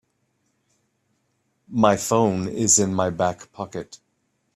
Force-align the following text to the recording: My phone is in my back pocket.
My 1.67 1.95
phone 1.95 2.47
is 2.47 2.79
in 2.79 2.91
my 2.91 3.11
back 3.11 3.51
pocket. 3.51 3.99